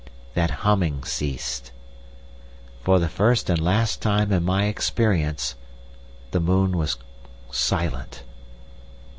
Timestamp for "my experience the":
4.43-6.39